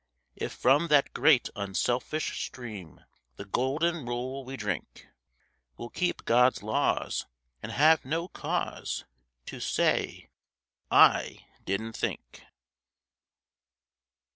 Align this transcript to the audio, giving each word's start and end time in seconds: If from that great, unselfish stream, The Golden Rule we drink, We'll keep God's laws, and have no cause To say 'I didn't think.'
If 0.35 0.53
from 0.53 0.87
that 0.87 1.13
great, 1.13 1.49
unselfish 1.55 2.43
stream, 2.43 3.01
The 3.35 3.45
Golden 3.45 4.07
Rule 4.07 4.43
we 4.43 4.57
drink, 4.57 5.07
We'll 5.77 5.91
keep 5.91 6.25
God's 6.25 6.63
laws, 6.63 7.27
and 7.61 7.71
have 7.71 8.03
no 8.03 8.27
cause 8.27 9.05
To 9.45 9.59
say 9.59 10.31
'I 10.89 11.45
didn't 11.65 11.95
think.' 11.95 12.41